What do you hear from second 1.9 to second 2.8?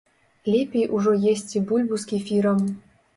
з кефірам.